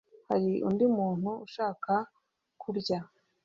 [0.29, 1.93] Hari undi muntu ushaka
[2.61, 2.99] kurya?